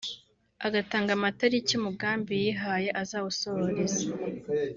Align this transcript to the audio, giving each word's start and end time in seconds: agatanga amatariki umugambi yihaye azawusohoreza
agatanga 0.67 1.11
amatariki 1.17 1.73
umugambi 1.75 2.33
yihaye 2.43 2.89
azawusohoreza 3.01 4.05